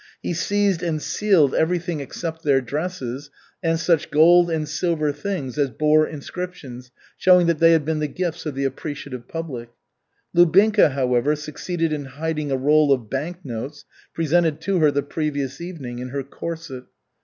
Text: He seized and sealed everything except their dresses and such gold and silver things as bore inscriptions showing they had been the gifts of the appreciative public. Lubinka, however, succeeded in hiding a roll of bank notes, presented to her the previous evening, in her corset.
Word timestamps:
He 0.23 0.33
seized 0.33 0.81
and 0.81 0.99
sealed 0.99 1.53
everything 1.53 1.99
except 1.99 2.41
their 2.41 2.59
dresses 2.59 3.29
and 3.61 3.79
such 3.79 4.09
gold 4.09 4.49
and 4.49 4.67
silver 4.67 5.11
things 5.11 5.59
as 5.59 5.69
bore 5.69 6.07
inscriptions 6.07 6.89
showing 7.17 7.45
they 7.45 7.71
had 7.73 7.85
been 7.85 7.99
the 7.99 8.07
gifts 8.07 8.47
of 8.47 8.55
the 8.55 8.63
appreciative 8.65 9.27
public. 9.27 9.69
Lubinka, 10.33 10.93
however, 10.93 11.35
succeeded 11.35 11.93
in 11.93 12.05
hiding 12.05 12.49
a 12.51 12.57
roll 12.57 12.91
of 12.91 13.11
bank 13.11 13.41
notes, 13.45 13.85
presented 14.15 14.59
to 14.61 14.79
her 14.79 14.89
the 14.89 15.03
previous 15.03 15.61
evening, 15.61 15.99
in 15.99 16.09
her 16.09 16.23
corset. 16.23 16.85